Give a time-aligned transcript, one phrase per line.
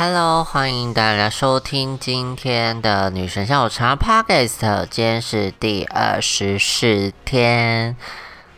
[0.00, 4.86] Hello，欢迎大家收听今天的女神下午茶 Podcast。
[4.88, 7.96] 今天是第二十四天。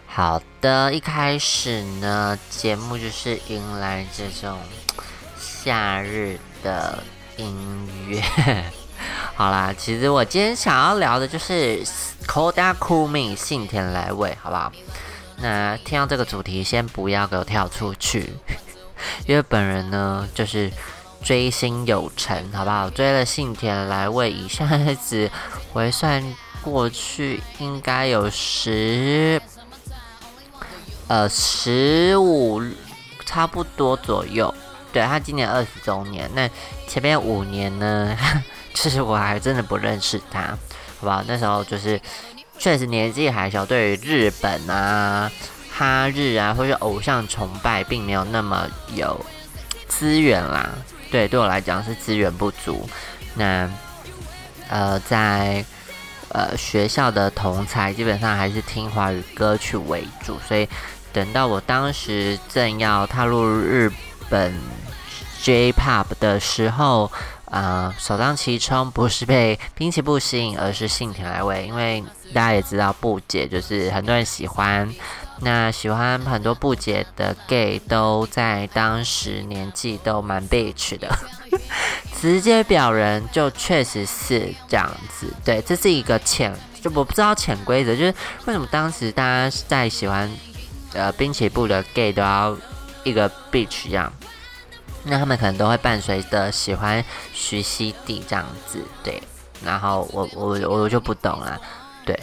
[0.06, 4.58] 好的，一开始呢，节目就是迎来这种
[5.38, 7.02] 夏日的
[7.38, 8.22] 音乐。
[9.34, 11.82] 好啦，其实我今天想要聊的就是
[12.26, 14.70] Koda Kumi 信田来未，好不好？
[15.38, 18.34] 那听到这个主题，先不要给我跳出去，
[19.24, 20.70] 因为本人呢就是
[21.22, 22.90] 追星有成，好不好？
[22.90, 25.30] 追了信田来未，以现在子
[25.72, 26.22] 回算
[26.62, 29.40] 过去应该有十
[31.08, 32.62] 呃十五
[33.24, 34.54] 差不多左右。
[34.92, 36.48] 对他今年二十周年，那
[36.88, 38.16] 前面五年呢，
[38.74, 40.56] 其实我还真的不认识他，好
[41.00, 41.22] 不好？
[41.26, 42.00] 那时候就是。
[42.58, 45.32] 确实年纪还小，对于日本啊、
[45.72, 49.18] 哈日啊，或是偶像崇拜，并没有那么有
[49.88, 50.68] 资源啦。
[51.10, 52.88] 对，对我来讲是资源不足。
[53.34, 53.68] 那
[54.68, 55.64] 呃，在
[56.28, 60.38] 呃学校的同才，基本上还是听华语歌曲为主。
[60.46, 60.68] 所以
[61.12, 63.90] 等到我当时正要踏入日
[64.28, 64.54] 本
[65.42, 67.10] J-Pop 的时候。
[67.50, 71.66] 啊，首当其冲不是被滨崎步吸引，而是信田来未。
[71.66, 72.00] 因为
[72.32, 74.88] 大家也知道，不解就是很多人喜欢，
[75.42, 81.08] 那喜欢很多不解的 gay 都在当时年纪都蛮 bitch 的，
[82.20, 85.32] 直接表人就确实是这样子。
[85.44, 90.30] 对，这是一个潜，就我不知道潜规则，就是为什么当时大家在喜欢
[90.92, 92.56] 呃滨崎步的 gay 都要
[93.02, 94.12] 一个 bitch 一样。
[95.04, 97.02] 那他们可能都会伴随着喜欢
[97.32, 99.22] 徐熙娣这样子，对。
[99.64, 101.58] 然后我我我就不懂了，
[102.04, 102.18] 对。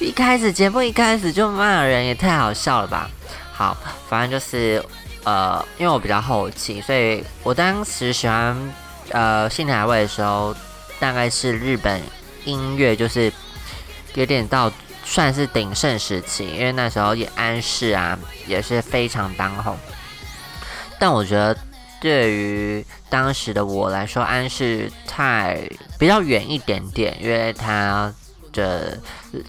[0.00, 3.10] 一开始节目一开始就骂人，也太好笑了吧？
[3.52, 3.76] 好，
[4.08, 4.84] 反正就是
[5.24, 8.56] 呃，因为我比较后期，所以我当时喜欢
[9.10, 10.54] 呃新台位的时候，
[10.98, 12.02] 大概是日本
[12.44, 13.32] 音乐就是
[14.14, 14.70] 有点到
[15.04, 19.76] 算是鼎盛时期，因为那时候也安室啊也是非常当红。
[20.98, 21.56] 但我觉得，
[22.00, 25.60] 对于当时的我来说，安室太
[25.98, 28.12] 比较远一点点，因为他
[28.54, 28.96] 这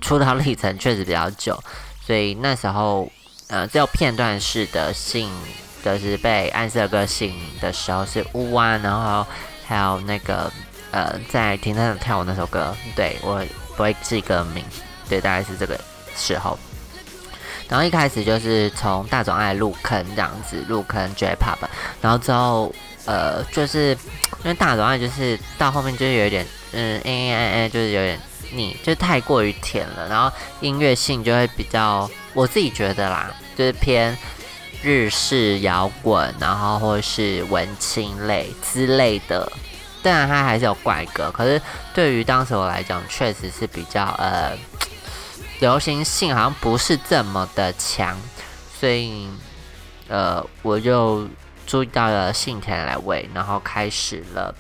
[0.02, 1.58] 出道历程确实比较久，
[2.06, 3.10] 所以那时候，
[3.48, 5.32] 呃，只有片段式的信，
[5.84, 9.26] 就是被安室的歌信的时候是乌啊，然后
[9.66, 10.52] 还有那个，
[10.92, 13.46] 呃，在停车场跳舞那首歌，对我
[13.78, 14.66] 不会记歌名，
[15.08, 15.80] 对，大概是这个
[16.18, 16.58] 时候。
[17.68, 21.58] 然后一开始就是从大众爱入坑这样子入坑 J-Pop，
[22.02, 22.74] 然后之后
[23.06, 23.92] 呃就是
[24.44, 28.20] 因为大众爱就是到后面就是有点嗯 A A A A 就是有点
[28.52, 34.18] 腻，就太过于甜了，然后音乐性就会比较我自己觉得啦，就是偏
[34.82, 39.52] 日式摇滚，然后或是文青类之类的，
[40.04, 41.62] 当然它还是有怪歌，可是
[41.94, 44.52] 对于当时我来讲，确实是比较呃。
[45.62, 48.20] 流行性好像不是这么的强，
[48.78, 49.26] 所以
[50.10, 51.26] 呃，我就
[51.66, 54.54] 注意到了信田来未，然后开始了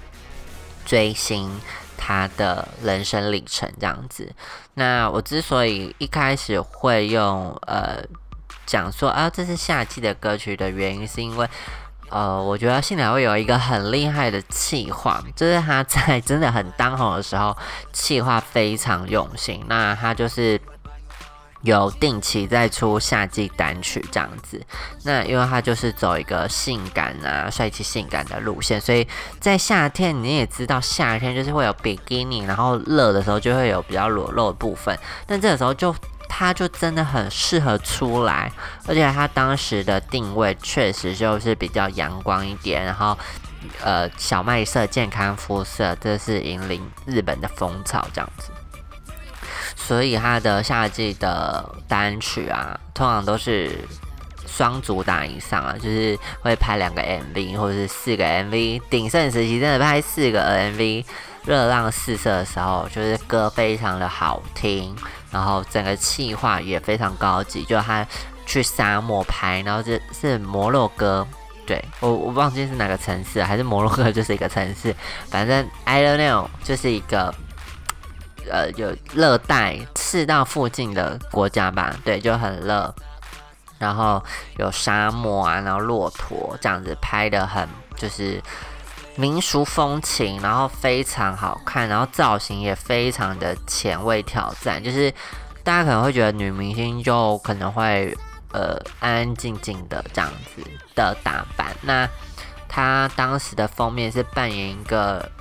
[0.86, 1.60] 追星
[1.98, 4.32] 他的人生历程这样子。
[4.74, 8.04] 那我之所以一开始会用呃
[8.66, 11.50] 讲说啊这是夏季的歌曲的原因，是因为
[12.10, 17.56] 呃我觉得信田会有一个很厉害的气划，就是他在真的很当红的时候，
[17.94, 19.64] 气划非常用心。
[19.68, 20.60] 那他就是。
[21.66, 24.62] 有定期在出夏季单曲这样子，
[25.04, 29.08] 那因为它就是走一个性感啊、帅气性感的路线，所以
[29.40, 34.98] 在夏天你也知道，夏天就是会有比基尼，然后热的时候就会有比较裸露的部分。
[35.26, 35.94] 但这个时候就
[36.30, 38.52] 它就真的很适合出来，
[38.88, 43.18] 而且它当时的定位确实就是比较阳光一点，然后
[43.82, 48.52] 呃小麦色、健康肤色，这是引领日本的风潮这样子。
[49.76, 53.70] 所以他的夏季的单曲啊，通常都是
[54.48, 58.82] 双主打以上啊，就是会拍两个 MV 或者是四个 MV。
[58.90, 60.42] 鼎盛时期真的拍四个
[60.72, 61.06] MV，
[61.44, 64.96] 热浪四射的时候，就是歌非常的好听，
[65.30, 67.64] 然后整个气化也非常高级。
[67.66, 68.08] 就他
[68.46, 71.28] 去沙漠拍，然后这是摩洛哥，
[71.68, 74.96] 对我我忘记是哪个城市，还是摩洛哥就是一个城市，
[75.30, 77.34] 反正 I don't know，就是一个。
[78.50, 82.94] 呃，有热带赤道附近的国家吧，对，就很热，
[83.78, 84.24] 然后
[84.58, 88.42] 有沙漠啊，然后骆驼这样子拍的很就是
[89.16, 95.12] 民俗风情，然后非常好看，然后造型也非常的前卫挑战，就是
[95.64, 98.16] 大家可能会觉得女明星就可能会
[98.52, 100.62] 呃安安静静的这样子
[100.96, 102.08] 的打扮，那。
[102.68, 105.32] 他当时的封面是扮演一个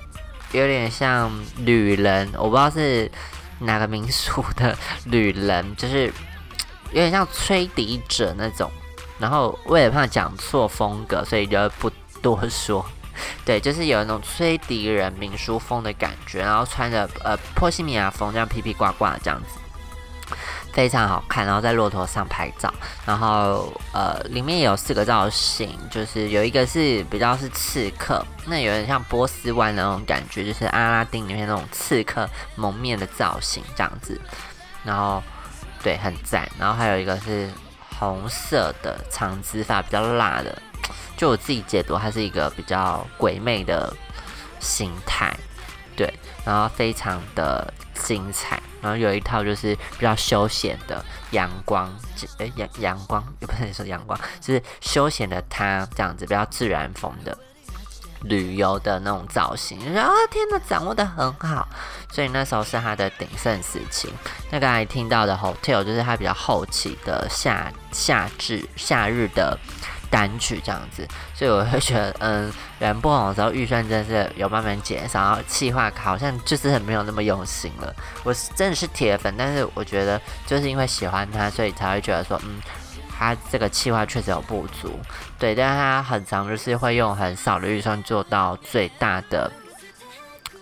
[0.55, 3.11] 有点像旅人，我不知道是
[3.59, 6.07] 哪个民俗的旅人，就是
[6.93, 8.71] 有点像吹笛者那种。
[9.19, 11.91] 然后为了怕讲错风格，所以就不
[12.23, 12.87] 多说。
[13.45, 19.59] 对，就是有那种吹笛人民书风的感觉，然后穿着呃波西米亚风这样披披挂挂这样子。
[20.75, 22.73] 非常好看，然后在骆驼上拍照，
[23.07, 34.21] 然后呃，里面有四个造型，就是有一个是比较是刺客，那有点像波斯湾的那种感觉，就是阿拉丁里面那种刺客蒙面的造型这样子，
[34.83, 35.23] 然后
[35.81, 36.51] 对，很赞。
[36.59, 37.49] 然后还有一个是
[37.97, 40.61] 红色的长直发，比较辣的，
[41.17, 43.95] 就我自己解读，它是一个比较鬼魅的
[44.59, 45.33] 形态，
[45.95, 46.13] 对，
[46.45, 47.73] 然后非常的
[48.05, 48.63] 精彩。
[48.83, 51.91] 然后有一套就是比较休闲的阳光，
[52.37, 57.37] 诶阳阳光也不能说阳光，就是休闲的他这样子比较自然风的
[58.21, 61.67] 旅游的那种造型，就说啊天呐，掌握的很好，
[62.13, 64.13] 所以那时候是他的鼎盛时期。
[64.51, 69.59] 那刚才听到的 hotel 就是他比较后期的夏夏至夏日的。
[70.15, 77.93] 单曲这样子，所以我会觉得，嗯，人不红的时候预算真的是有慢慢减少，然后企划好像就是很没有那么用心了。
[78.23, 82.63] 我是真的是铁粉，但是我觉得就是因为喜欢他，所以才会觉得说，嗯，
[83.19, 84.97] 他这个企划确实有不足，
[85.37, 89.51] 对，但是他很常就是会用很少的预算做到最大的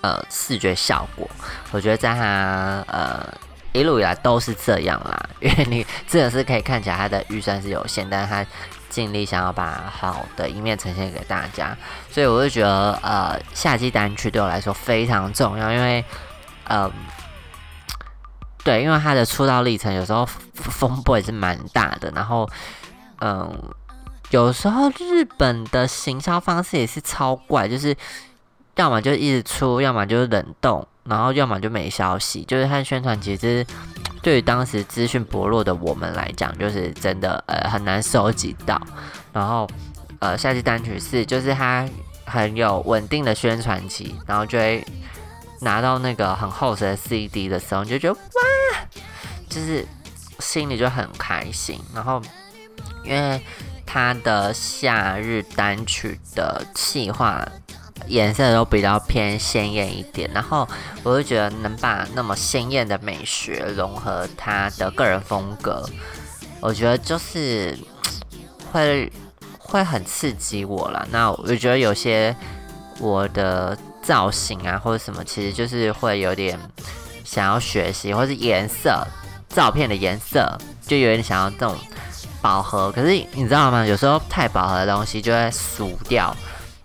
[0.00, 1.28] 呃视觉效果。
[1.72, 3.22] 我觉得在他呃
[3.72, 8.46] 一路以来都是这样啦，因为你真的是可以看起来他的预算是有限，但是他。
[8.92, 11.74] 尽力想要把好的一面呈现给大家，
[12.10, 16.04] 所以我就觉得，呃，夏季单曲对我来说非常重要，因为，
[16.68, 16.92] 嗯，
[18.62, 22.46] 对，因为他的出道历程有时候风波也是蛮大的，然后，
[23.22, 23.50] 嗯，
[24.28, 27.96] 有时候日本的行销方式也是超怪，就是
[28.76, 33.66] 要么就一直出，要么就是冷冻，然后要么就没消息，就是他宣传其实。
[34.22, 38.80] 对于当时资讯薄弱的我们来讲，就是真的呃很难收集到。
[39.32, 39.68] 然后
[40.20, 41.88] 呃，夏季单曲是就是它
[42.24, 44.86] 很有稳定的宣传期，然后就会
[45.60, 48.86] 拿到那个很厚实的 CD 的时候，你就觉得哇，
[49.48, 49.84] 就是
[50.38, 51.80] 心里就很开心。
[51.92, 52.22] 然后
[53.04, 53.44] 因为
[53.84, 57.44] 它的夏日单曲的企划。
[58.12, 60.68] 颜色都比较偏鲜艳一点，然后
[61.02, 65.82] 我就觉得能把那么鲜艳的美学融合他的个人风格，
[66.60, 67.74] 我觉得就是
[68.70, 69.10] 会
[69.58, 71.08] 会很刺激我了。
[71.10, 72.36] 那我就觉得有些
[72.98, 76.58] 我的造型啊或者什么，其实就是会有点
[77.24, 79.06] 想要学习，或是颜色
[79.48, 81.74] 照片的颜色就有点想要这种
[82.42, 82.92] 饱和。
[82.92, 83.86] 可是你知道吗？
[83.86, 86.36] 有时候太饱和的东西就会俗掉，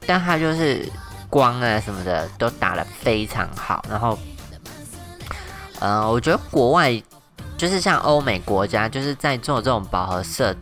[0.06, 0.89] 但它就是。
[1.29, 4.18] 光啊什么的都打得非常好，然后，
[5.79, 6.91] 呃，我觉得国外
[7.57, 10.56] 就是像欧美国家，就是在做这种饱和色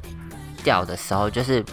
[0.63, 1.63] 调的时候，就是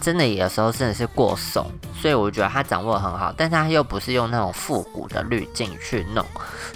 [0.00, 6.24] 真的有时候真的是过怂，所以我觉得他掌握很好，但是他又不是用那种复古的滤镜去弄，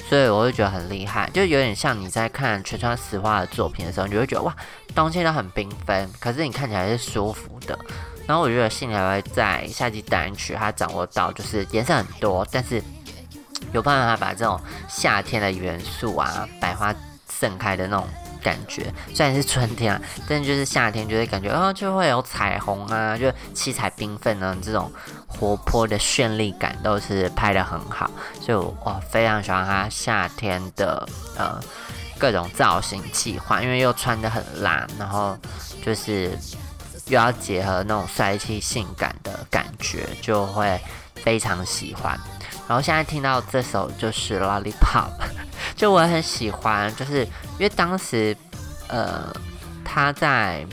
[0.09, 4.55] 所以我就觉得很厉害，就有点像你在看全川石化的作品的时候，你就会觉得哇，
[4.95, 7.79] 东西都很缤纷，可是你看起来是舒服的。
[8.27, 12.83] 然后我觉得信条会在夏季单曲，它掌握到就是颜色很多，但是
[13.73, 16.95] 有办法把这种夏天的元素啊，百花
[17.29, 18.07] 盛开的那种
[18.41, 24.91] 感觉，虽然是春天啊，但就是夏天就会感觉哦，就会有彩虹啊，就七彩缤纷的这种
[25.27, 28.09] 活泼的绚丽感都是拍的很好，
[28.41, 31.61] 所以我非常喜欢它夏天的呃
[32.19, 35.37] 各种造型计划，因为又穿的很辣，然后
[35.85, 36.39] 就是。
[37.07, 40.81] 又要结合那种帅气性感的感觉，就会
[41.17, 42.19] 非常喜欢。
[42.69, 44.73] 然后现在听到这首就是《Lollipop》，
[45.75, 48.37] 就我很喜欢，就是因为当时
[48.89, 49.35] 呃
[49.85, 50.67] 他在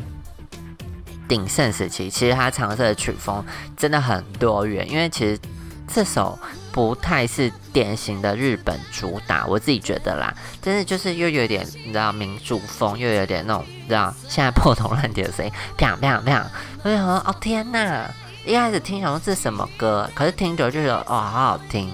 [1.27, 3.43] 鼎盛时期，其实他尝试的曲风
[3.75, 5.39] 真的很多元，因为其实
[5.87, 6.37] 这首。
[6.71, 16.45] 不太是典型的日本主打，我自己觉得啦，但是就是又有点你知道民族风，又有点那种你知道现在破铜烂铁的声音，啪啪啪，
[16.83, 18.09] 我就想说哦天呐，
[18.45, 21.91] 一开始听想说这是什么歌，可是听久就觉得哦好好听，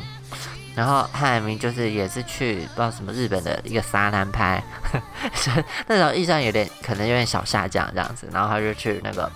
[0.75, 4.63] 然后汉明就是也是去不知道什么日本的一个沙滩拍，
[5.87, 9.31] 那时候预算有点可能有点小下降这样子，然后他就去那个。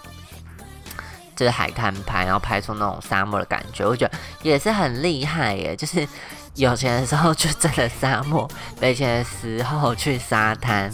[1.45, 5.75] 是海滩拍，然后拍出那种沙漠的感觉，我觉得也是很厉害耶。
[5.75, 6.07] 就是
[6.55, 10.91] 有钱的时候就真的沙漠，没钱的时候去沙滩，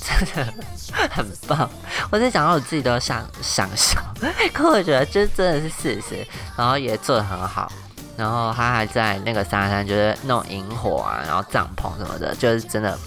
[0.00, 0.52] 真的
[1.10, 1.68] 很棒。
[2.10, 4.00] 我在讲到我自己都想想笑，
[4.52, 6.26] 可我觉得这真的是事实。
[6.56, 7.70] 然后也做的很好，
[8.16, 12.98] 然后他还在那个沙滩就是弄萤火啊，然后帐篷什么的，就是真的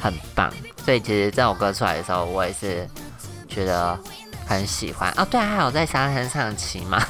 [0.00, 0.52] 很棒。
[0.84, 2.88] 所以其实这首歌出来的时候，我也是
[3.48, 3.98] 觉得
[4.52, 5.24] 很喜欢哦。
[5.30, 7.02] 对，还有在沙滩上骑嘛，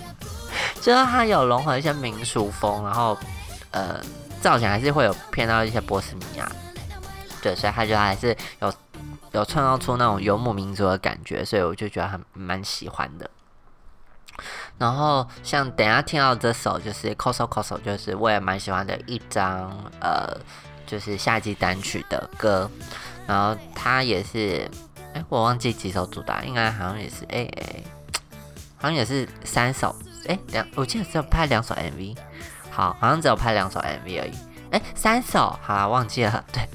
[0.80, 3.16] 就是它有融合一些民俗风，然后
[3.70, 4.00] 呃
[4.40, 6.50] 造型还是会有偏到一些波斯尼亚，
[7.42, 8.72] 对，所以他就还是有
[9.32, 13.28] 有创造出那种游牧民族的感觉，所以我就觉得很蛮喜欢的。
[14.78, 20.36] 然后像等下听到这首就是《Coso Coso》，就是我也蛮喜欢的一张呃。
[20.88, 22.70] 就是夏季单曲的歌，
[23.26, 24.70] 然后他也是，
[25.16, 27.82] 哎，我忘记几首主打，应该好像也是，哎哎，
[28.76, 29.96] 好像也是三首，
[30.28, 32.14] 哎两，我记得只有拍两首 MV，
[32.70, 34.32] 好，好像只有拍两首 MV 而已，
[34.72, 36.68] 哎，三首，好，忘记了，对，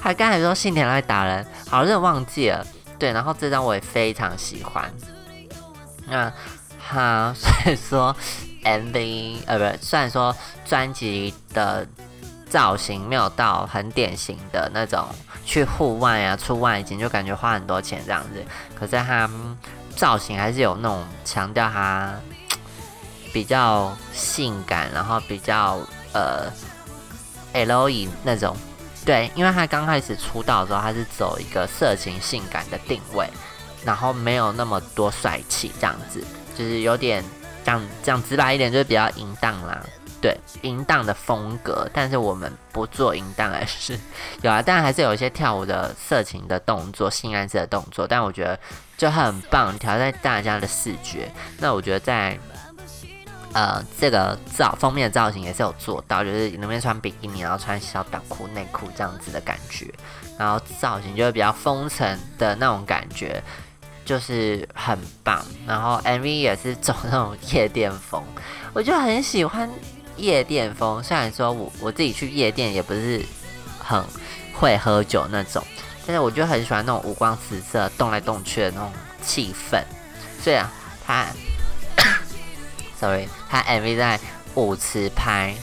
[0.00, 2.66] 还刚才说信田来打人，好像忘记了，
[2.98, 4.92] 对，然后这张我也非常喜欢，
[6.08, 6.32] 那
[6.80, 8.16] 好，所以 说
[8.64, 10.34] MV，呃，不是，虽然说
[10.64, 11.86] 专辑的。
[12.50, 15.06] 造型没有到很典型的那种
[15.46, 18.44] 去户外啊出外景就感觉花很多钱这样子，
[18.78, 19.30] 可是它
[19.96, 22.12] 造型还是有那种强调它
[23.32, 25.78] 比较性感，然后比较
[26.12, 26.50] 呃
[27.52, 28.56] L E 那种，
[29.04, 33.28] 对，因为他刚开始出道的时候他是走一个色情性感的定位，
[33.84, 36.24] 然后没有那么多帅气这样子，
[36.56, 37.24] 就是有点
[37.64, 39.80] 讲讲直白一点就是比较淫荡啦。
[40.20, 43.98] 对淫荡的风格，但是我们不做淫荡，而 是
[44.42, 48.58] 有啊，但还是有一些跳舞的色情的动作、性暗示的动作，但我觉得
[48.98, 51.32] 就很棒，挑战大家的视觉。
[51.58, 52.38] 那我觉得在
[53.52, 59.90] 呃这个造封面的造型也是有做到，就是里面穿比基尼，然后穿小短裤、内裤这样子的感觉，
[60.38, 63.42] 然后造型就会比较风尘的那种感觉，
[64.04, 65.42] 就是很棒。
[65.66, 68.22] 然后 MV 也是走那种夜店风，
[68.74, 69.68] 我就很喜欢。
[70.20, 73.24] 夜店风，虽然说我我自己去夜店也不是
[73.78, 74.04] 很
[74.52, 75.64] 会喝酒那种，
[76.06, 79.82] 但是我就很喜欢那种五光十色、动来动去的那种气氛。
[80.42, 80.70] 所以啊，
[81.06, 81.26] 他，
[82.98, 84.20] sorry，他 MV 在
[84.54, 85.54] 舞池拍，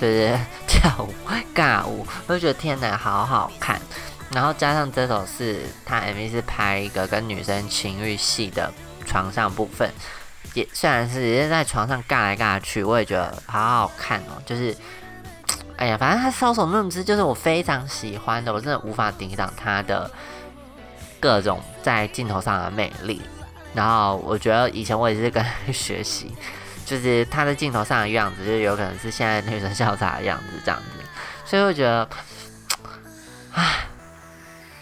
[0.00, 1.14] 就是跳舞、
[1.54, 3.80] 尬舞，我就觉得天哪，好好看。
[4.30, 8.72] 然后加上这首是他 MV 是拍一个跟女生情欲戏的
[9.06, 9.92] 床上部分。
[10.54, 14.40] 也虽然是也是在床上尬来尬去，我也觉得好好看哦。
[14.46, 14.74] 就是，
[15.76, 20.10] 哎呀，反正他搔首弄姿，就是我非常喜欢的，我真的无法抵挡他的
[21.18, 23.20] 各种在镜头上的魅力。
[23.74, 26.32] 然后我觉得以前我也是跟他 学习，
[26.86, 31.04] 就是他在镜头上的样子，就有可能是现在女生校茶的样子这样子。
[31.44, 32.08] 所以我觉得，
[33.52, 33.86] 唉，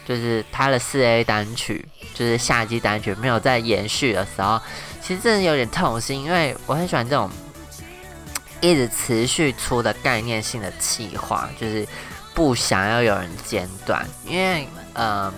[0.06, 4.60] 就是他的四 A 单曲，就是夏季单曲没有在延续的时候。
[5.04, 7.28] 其实真的有点痛心，因为我很喜欢这种
[8.61, 11.87] 一直持续出的概念性的企划，就是
[12.32, 14.06] 不想要有人间断。
[14.25, 15.32] 因为，嗯，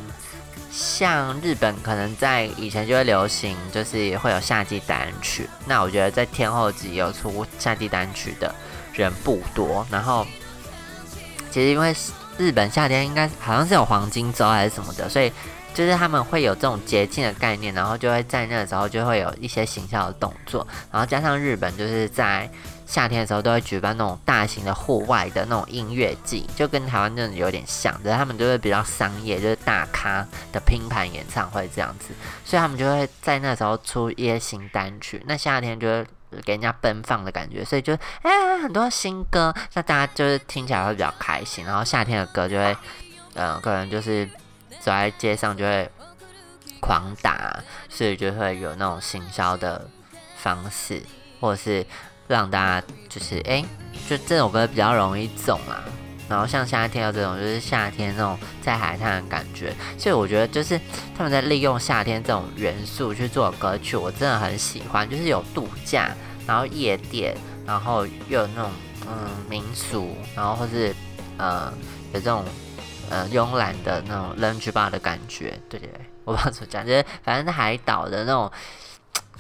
[0.71, 5.49] 像日本可能在以前就会流行，就是会有夏季单曲。
[5.66, 8.54] 那我觉得在天后级有出夏季单曲的
[8.92, 9.87] 人不多。
[9.90, 10.26] 然后，
[11.50, 11.97] 其实因为
[12.37, 15.33] 日本夏天应该好像是有黄金周还是什么的，所以。
[15.75, 22.49] 就是他们会有这种捷径的概念，然后就会在那个时候就会有一些形象的动作，然后加上日本就是在
[22.87, 32.14] 夏天的时候都会举办那种大型的户外的那种音乐季，就跟台湾那种有点像，只是他们就会比较商业，就是大咖的拼盘演唱会这样子，
[32.45, 36.07] 所以他们就会在那时候出一些新单曲，那夏天就会
[36.45, 42.76] 给人家奔放的感觉，所以就哎很多新歌，那大家就是听起来会比较开心，然后夏天的歌就会
[43.35, 44.28] 嗯可能就是。
[44.84, 45.90] 走在街上就会
[46.78, 49.88] 狂打，所以就会有那种行销的
[50.36, 51.02] 方式，
[51.40, 51.86] 或者是
[52.28, 53.64] 让大家就是哎，
[54.06, 55.82] 就这首歌比较容易中啊。
[56.28, 60.78] 然后像夏天有这种，就是夏天那种在海滩的感觉，所以我觉得就是
[61.16, 65.08] 他们在利用夏天这种元素去做歌曲，我真的很喜欢。
[65.08, 66.14] 就是有度假，
[66.46, 68.70] 然后夜店，然后又有那种
[69.06, 70.94] 嗯民俗，然后或是
[71.38, 71.72] 呃
[72.12, 72.44] 有这种。
[73.11, 78.50] 呃，慵懒的那种 lunch bar 的感觉，对对对，我不知道怎么讲，就是反正海岛的那种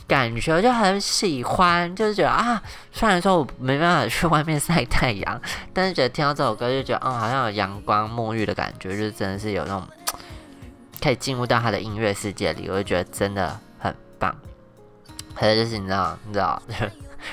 [0.06, 5.40] 感觉，我就很喜欢，就是觉得啊，虽然说我没办法去外面晒太阳，
[5.72, 9.88] 但是觉得听到这首歌就觉得，哦，好像有阳光沐浴的感觉，就是真的是有那种
[11.02, 14.34] 可以进入到他的音乐世界里，我就觉得真的很棒。
[15.34, 16.62] 还有就是你知道，你知道，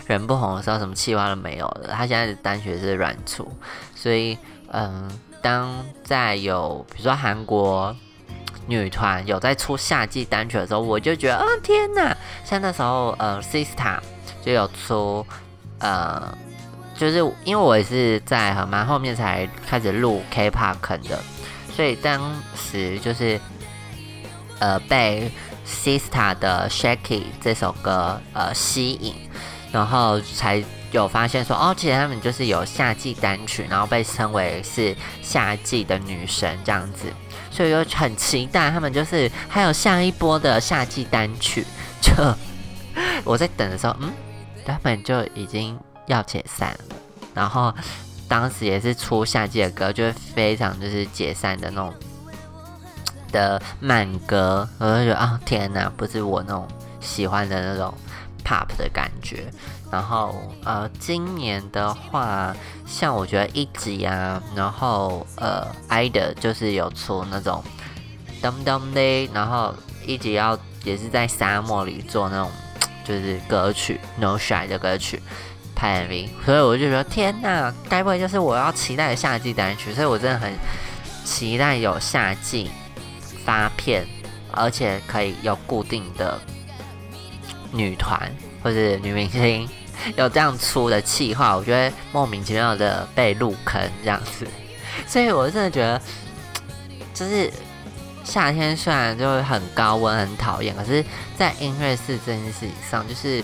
[0.07, 1.89] 人不红的时候，什么气话都没有了。
[1.91, 3.51] 他现在的单曲是软出，
[3.95, 4.37] 所以
[4.71, 5.11] 嗯。
[5.41, 7.95] 当在有比如说韩国
[8.67, 12.15] 女团有在出夏季单曲的时候，我就觉得啊天哪！
[12.45, 13.99] 像那时候呃，Sista
[14.45, 15.25] 就有出
[15.79, 16.37] 呃，
[16.95, 20.79] 就是因为我也是在很蛮后面才开始录 K-pop
[21.09, 21.19] 的，
[21.75, 22.21] 所以当
[22.55, 23.39] 时就是
[24.59, 25.31] 呃被
[25.65, 29.15] Sista 的 Shaky 这首歌呃吸引，
[29.71, 30.63] 然后才。
[30.91, 37.11] 有发现说哦，其实他们就是有夏季单曲，然后被称为是夏季的女神这样子，
[37.49, 41.65] 所以就很期待他们就是还有下一波的夏季单曲。
[42.01, 42.11] 就
[43.23, 44.11] 我在等的时候，嗯，
[44.65, 46.95] 他们就已经要解散了。
[47.33, 47.73] 然后
[48.27, 51.93] 当时也是出夏季的歌，就是非常就是解散的那种
[53.31, 56.67] 的慢歌，我就觉得啊天哪，不是我那种
[56.99, 57.93] 喜欢的那种
[58.43, 59.49] pop 的感觉。
[59.91, 60.33] 然后
[60.63, 62.55] 呃，今年的话，
[62.87, 67.61] 像我觉得一集啊，然后呃，i d 就是有出那种
[68.41, 72.49] dum dum day，然后一集要也是在沙漠里做那种
[73.03, 75.21] 就是歌曲 no shy 的歌曲
[75.75, 79.93] 拍 MV，所以我就觉得天呐，该不会就是我要期待的夏季单曲？
[79.93, 80.53] 所以我真的很
[81.25, 82.71] 期待有夏季
[83.43, 84.07] 发片，
[84.51, 86.39] 而且可以有固定的
[87.73, 88.31] 女团
[88.63, 89.67] 或者女明星。
[90.15, 94.47] 有这样粗的气话，我觉得莫名其妙的被入坑这样子，
[95.07, 96.01] 所以我真的觉得，
[97.13, 97.51] 就是
[98.23, 101.03] 夏天虽然就是很高温很讨厌，可是，
[101.37, 103.43] 在音乐室这件事情上，就是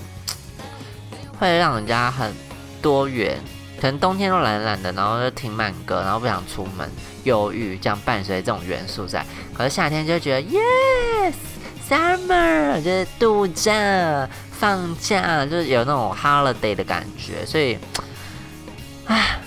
[1.40, 2.34] 会让人家很
[2.82, 3.38] 多元。
[3.80, 6.90] 可能冬天都懒懒的，然后就听慢歌，然后不想出门，
[7.26, 9.24] 忧郁这样伴随这种元素在。
[9.54, 11.34] 可是夏天就觉得，yes
[11.88, 14.28] summer 就是度假。
[14.60, 17.78] 放假就是有那种 holiday 的感觉，所以，
[19.06, 19.40] 唉，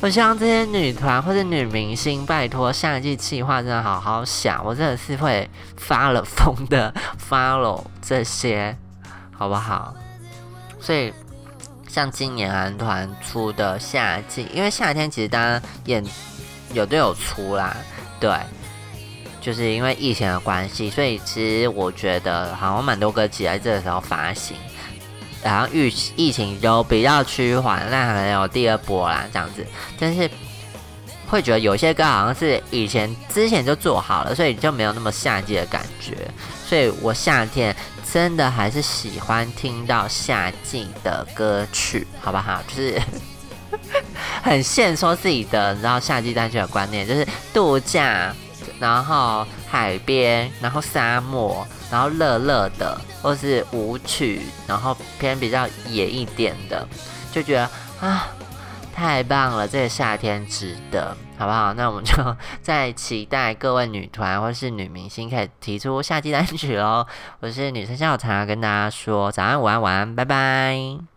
[0.00, 6.94] 我希望这些女团或者女明星，拜托夏季计划真的好好想，我真的是会发了疯的
[7.28, 8.76] follow 这些，
[9.36, 9.94] 好不好？
[10.80, 11.12] 所以，
[11.88, 16.04] 像今年韩团出的夏季，因为夏天其实大家演
[16.72, 17.76] 有都有出啦，
[18.20, 18.30] 对。
[19.40, 24.54] 就是因为疫情的关系，所以其实我觉得好像蛮多歌集在这个时候发行，
[25.42, 29.66] 然后疫疫情就比较趋缓，那可能有第二波啦这样子。
[29.98, 30.30] 但是
[31.26, 36.14] 会觉得有些歌好像是以前之前就做好了，所以就没有那么夏季的感觉。
[36.66, 37.74] 所以我夏天
[38.12, 42.62] 真的还是喜欢听到夏季的歌曲，好不好？
[42.68, 43.00] 就是
[44.42, 48.34] 很现说自己的，你知道夏季单曲的观念，就是度假。
[48.80, 56.88] 然后海边，然后沙漠，然后热热的，或是舞曲，然后偏比较野一点的，
[57.30, 58.26] 就觉得啊，
[58.94, 61.74] 太棒了，这个夏天值得，好不好？
[61.74, 62.14] 那我们就
[62.62, 67.06] 在期待各位女团或是女明星可以提出夏季单曲喽。
[67.40, 71.09] 我是女生下午茶，跟大家说早安、午安、晚安，拜拜。